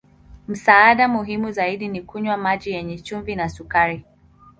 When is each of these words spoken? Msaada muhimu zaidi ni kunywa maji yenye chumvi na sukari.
Msaada 0.47 1.07
muhimu 1.07 1.51
zaidi 1.51 1.87
ni 1.87 2.01
kunywa 2.01 2.37
maji 2.37 2.69
yenye 2.71 2.99
chumvi 2.99 3.35
na 3.35 3.49
sukari. 3.49 4.05